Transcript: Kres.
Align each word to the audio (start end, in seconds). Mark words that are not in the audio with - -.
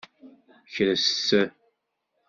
Kres. 0.73 1.05